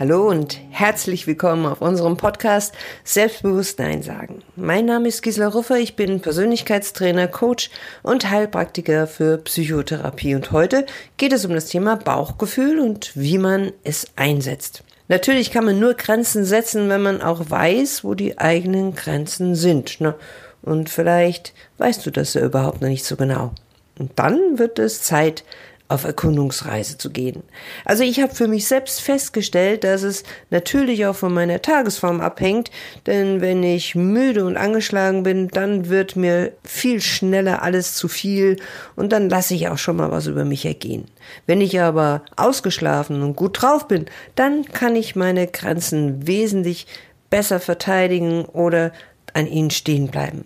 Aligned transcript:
Hallo 0.00 0.30
und 0.30 0.58
herzlich 0.70 1.26
willkommen 1.26 1.66
auf 1.66 1.82
unserem 1.82 2.16
Podcast 2.16 2.74
Selbstbewusst 3.04 3.78
Nein 3.78 4.02
sagen. 4.02 4.42
Mein 4.56 4.86
Name 4.86 5.08
ist 5.08 5.20
Gisela 5.20 5.48
Ruffer, 5.48 5.76
ich 5.76 5.94
bin 5.94 6.20
Persönlichkeitstrainer, 6.20 7.28
Coach 7.28 7.68
und 8.02 8.30
Heilpraktiker 8.30 9.06
für 9.06 9.36
Psychotherapie 9.36 10.34
und 10.34 10.52
heute 10.52 10.86
geht 11.18 11.34
es 11.34 11.44
um 11.44 11.52
das 11.52 11.66
Thema 11.66 11.96
Bauchgefühl 11.96 12.80
und 12.80 13.14
wie 13.14 13.36
man 13.36 13.72
es 13.84 14.06
einsetzt. 14.16 14.84
Natürlich 15.08 15.50
kann 15.50 15.66
man 15.66 15.78
nur 15.78 15.92
Grenzen 15.92 16.46
setzen, 16.46 16.88
wenn 16.88 17.02
man 17.02 17.20
auch 17.20 17.50
weiß, 17.50 18.02
wo 18.02 18.14
die 18.14 18.38
eigenen 18.38 18.94
Grenzen 18.94 19.54
sind. 19.54 20.00
Ne? 20.00 20.14
Und 20.62 20.88
vielleicht 20.88 21.52
weißt 21.76 22.06
du 22.06 22.10
das 22.10 22.32
ja 22.32 22.40
überhaupt 22.40 22.80
noch 22.80 22.88
nicht 22.88 23.04
so 23.04 23.16
genau. 23.16 23.52
Und 23.98 24.18
dann 24.18 24.58
wird 24.58 24.78
es 24.78 25.02
Zeit, 25.02 25.44
auf 25.90 26.04
Erkundungsreise 26.04 26.98
zu 26.98 27.10
gehen. 27.10 27.42
Also 27.84 28.04
ich 28.04 28.20
habe 28.20 28.32
für 28.32 28.46
mich 28.46 28.66
selbst 28.66 29.00
festgestellt, 29.00 29.82
dass 29.82 30.04
es 30.04 30.22
natürlich 30.50 31.04
auch 31.06 31.16
von 31.16 31.34
meiner 31.34 31.60
Tagesform 31.60 32.20
abhängt, 32.20 32.70
denn 33.06 33.40
wenn 33.40 33.64
ich 33.64 33.96
müde 33.96 34.44
und 34.44 34.56
angeschlagen 34.56 35.24
bin, 35.24 35.48
dann 35.48 35.88
wird 35.88 36.14
mir 36.14 36.52
viel 36.64 37.00
schneller 37.00 37.62
alles 37.62 37.96
zu 37.96 38.06
viel 38.06 38.56
und 38.94 39.10
dann 39.10 39.28
lasse 39.28 39.54
ich 39.54 39.68
auch 39.68 39.78
schon 39.78 39.96
mal 39.96 40.12
was 40.12 40.28
über 40.28 40.44
mich 40.44 40.64
ergehen. 40.64 41.06
Wenn 41.46 41.60
ich 41.60 41.80
aber 41.80 42.22
ausgeschlafen 42.36 43.20
und 43.22 43.34
gut 43.34 43.60
drauf 43.60 43.88
bin, 43.88 44.06
dann 44.36 44.64
kann 44.66 44.94
ich 44.94 45.16
meine 45.16 45.48
Grenzen 45.48 46.24
wesentlich 46.26 46.86
besser 47.30 47.58
verteidigen 47.58 48.44
oder 48.44 48.92
an 49.34 49.48
ihnen 49.48 49.70
stehen 49.70 50.06
bleiben. 50.08 50.44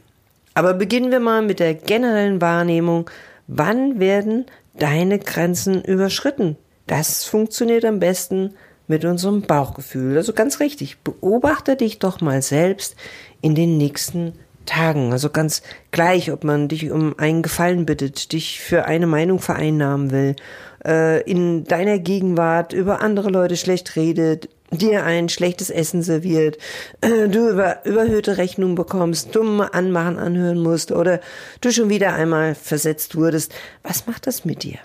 Aber 0.55 0.73
beginnen 0.73 1.11
wir 1.11 1.21
mal 1.21 1.43
mit 1.43 1.61
der 1.61 1.75
generellen 1.75 2.41
Wahrnehmung, 2.41 3.11
wann 3.47 4.01
werden 4.01 4.47
deine 4.79 5.19
Grenzen 5.19 5.83
überschritten. 5.83 6.57
Das 6.87 7.25
funktioniert 7.25 7.85
am 7.85 8.01
besten 8.01 8.55
mit 8.87 9.05
unserem 9.05 9.43
Bauchgefühl. 9.43 10.17
Also 10.17 10.33
ganz 10.33 10.61
richtig, 10.61 10.99
beobachte 10.99 11.77
dich 11.77 11.99
doch 11.99 12.21
mal 12.21 12.43
selbst 12.43 12.97
in 13.41 13.55
den 13.55 13.79
nächsten 13.79 14.35
Tagen. 14.67 15.13
Also 15.13 15.31
ganz 15.31 15.63
gleich, 15.91 16.31
ob 16.33 16.45
man 16.45 16.69
dich 16.69 16.91
um 16.91 17.19
einen 17.19 17.43
Gefallen 17.43 17.87
bittet, 17.87 18.33
dich 18.33 18.61
für 18.61 18.85
eine 18.85 19.07
Meinung 19.07 19.39
vereinnahmen 19.39 20.11
will, 20.11 20.37
äh, 20.85 21.23
in 21.23 21.65
deiner 21.65 21.99
Gegenwart 21.99 22.73
über 22.73 23.01
andere 23.01 23.31
Leute 23.31 23.57
schlecht 23.57 23.97
redet, 23.97 24.49
dir 24.79 25.05
ein 25.05 25.29
schlechtes 25.29 25.71
Essen 25.71 26.03
serviert, 26.03 26.59
äh, 27.01 27.29
du 27.29 27.51
über 27.51 27.85
überhöhte 27.85 28.37
Rechnungen 28.37 28.75
bekommst, 28.75 29.35
dumme 29.35 29.75
Anmachen 29.75 30.19
anhören 30.19 30.59
musst 30.59 30.93
oder 30.93 31.21
du 31.61 31.71
schon 31.71 31.89
wieder 31.89 32.15
einmal 32.15 32.55
versetzt 32.55 33.17
wurdest. 33.17 33.53
Was 33.83 34.07
macht 34.07 34.27
das 34.27 34.45
mit 34.45 34.63
dir? 34.63 34.79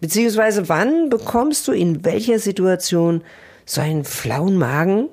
Beziehungsweise 0.00 0.68
wann 0.68 1.08
bekommst 1.08 1.66
du 1.68 1.72
in 1.72 2.04
welcher 2.04 2.38
Situation 2.38 3.22
so 3.64 3.80
einen 3.80 4.04
flauen 4.04 4.56
Magen? 4.56 5.08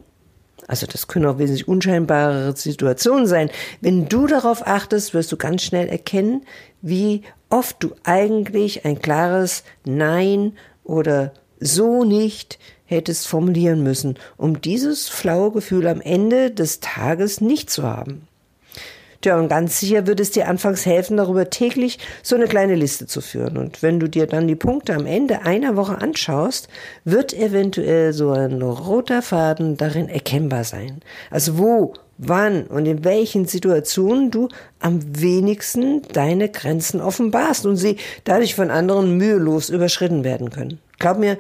Also 0.68 0.88
das 0.88 1.08
können 1.08 1.26
auch 1.26 1.40
wesentlich 1.40 1.68
unscheinbarere 1.68 2.56
Situationen 2.56 3.28
sein. 3.28 3.50
Wenn 3.82 4.08
du 4.08 4.28
darauf 4.28 4.66
achtest, 4.66 5.14
wirst 5.14 5.32
du 5.32 5.38
ganz 5.38 5.64
schnell 5.64 5.88
erkennen, 5.88 6.46
wie 6.82 7.24
oft 7.50 7.78
du 7.84 7.92
eigentlich 8.04 8.86
ein 8.86 9.02
klares 9.02 9.64
Nein 9.86 10.54
oder 10.84 11.34
so 11.64 12.04
nicht 12.04 12.60
hättest 12.86 13.28
formulieren 13.28 13.84
müssen, 13.84 14.16
um 14.38 14.62
dieses 14.62 15.10
flaue 15.10 15.52
Gefühl 15.52 15.88
am 15.88 16.02
Ende 16.02 16.52
des 16.52 16.80
Tages 16.80 17.42
nicht 17.42 17.70
zu 17.70 17.84
haben. 17.84 18.28
Tja, 19.24 19.40
und 19.40 19.48
ganz 19.48 19.80
sicher 19.80 20.06
wird 20.06 20.20
es 20.20 20.32
dir 20.32 20.50
anfangs 20.50 20.86
helfen, 20.86 21.16
darüber 21.16 21.50
täglich 21.50 21.98
so 22.24 22.36
eine 22.36 22.46
kleine 22.46 22.76
Liste 22.76 23.08
zu 23.08 23.22
führen. 23.22 23.56
Und 23.56 23.82
wenn 23.82 23.98
du 23.98 24.10
dir 24.10 24.28
dann 24.28 24.50
die 24.50 24.58
Punkte 24.58 24.94
am 24.94 25.06
Ende 25.06 25.44
einer 25.44 25.78
Woche 25.78 26.02
anschaust, 26.02 26.68
wird 27.06 27.34
eventuell 27.34 28.12
so 28.12 28.32
ein 28.32 28.62
roter 28.62 29.22
Faden 29.22 29.78
darin 29.78 30.10
erkennbar 30.10 30.66
sein. 30.66 31.00
Also 31.32 31.58
wo, 31.58 31.94
wann 32.18 32.66
und 32.68 32.86
in 32.86 33.04
welchen 33.04 33.46
Situationen 33.46 34.32
du 34.32 34.50
am 34.80 35.00
wenigsten 35.20 36.02
deine 36.14 36.50
Grenzen 36.50 37.02
offenbarst 37.02 37.66
und 37.66 37.78
sie 37.78 37.98
dadurch 38.24 38.56
von 38.56 38.70
anderen 38.70 39.18
mühelos 39.18 39.70
überschritten 39.70 40.24
werden 40.24 40.50
können. 40.50 40.80
Glaub 41.00 41.18
mir, 41.18 41.38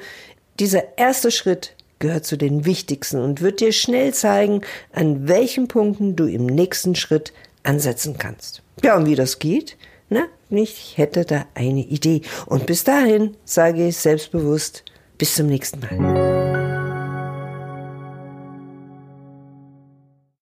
dieser 0.59 0.97
erste 0.97 1.31
Schritt 1.31 1.75
gehört 1.99 2.25
zu 2.25 2.37
den 2.37 2.65
wichtigsten 2.65 3.21
und 3.21 3.41
wird 3.41 3.61
dir 3.61 3.71
schnell 3.71 4.13
zeigen, 4.13 4.61
an 4.91 5.27
welchen 5.27 5.67
Punkten 5.67 6.15
du 6.15 6.25
im 6.25 6.45
nächsten 6.45 6.95
Schritt 6.95 7.33
ansetzen 7.63 8.17
kannst. 8.17 8.61
Ja, 8.83 8.97
und 8.97 9.05
wie 9.05 9.15
das 9.15 9.39
geht? 9.39 9.77
Na, 10.09 10.25
ich 10.49 10.97
hätte 10.97 11.25
da 11.25 11.45
eine 11.55 11.81
Idee. 11.81 12.21
Und 12.45 12.65
bis 12.65 12.83
dahin 12.83 13.35
sage 13.45 13.87
ich 13.87 13.97
selbstbewusst, 13.97 14.83
bis 15.17 15.35
zum 15.35 15.47
nächsten 15.47 15.79
Mal. 15.79 16.12